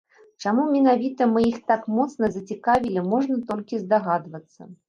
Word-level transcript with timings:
Чаму 0.45 0.63
менавіта 0.75 1.27
мы 1.33 1.43
іх 1.51 1.59
так 1.73 1.85
моцна 1.97 2.31
зацікавілі 2.39 3.07
можна 3.13 3.35
толькі 3.51 3.83
здагадвацца. 3.85 4.61